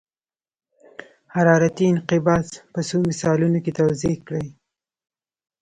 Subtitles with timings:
[1.33, 4.47] حرارتي انقباض په څو مثالونو کې توضیح کړئ.